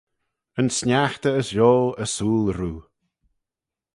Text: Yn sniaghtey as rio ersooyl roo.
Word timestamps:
Yn 0.59 0.69
sniaghtey 0.77 1.35
as 1.41 1.49
rio 1.55 1.73
ersooyl 2.03 2.47
roo. 2.57 2.79